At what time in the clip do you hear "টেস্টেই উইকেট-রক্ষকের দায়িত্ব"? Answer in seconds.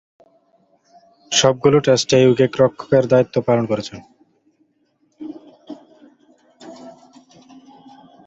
1.79-3.35